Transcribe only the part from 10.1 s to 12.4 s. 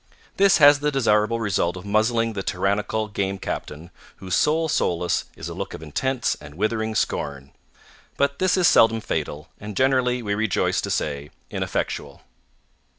we rejoice to say, ineffectual.